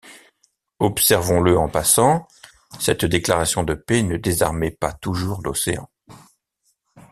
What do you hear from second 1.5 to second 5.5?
en passant, cette déclaration de paix ne désarmait pas toujours